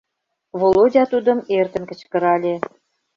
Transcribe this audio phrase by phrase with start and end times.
[0.59, 2.55] —Володя тудым эркын кычкырале.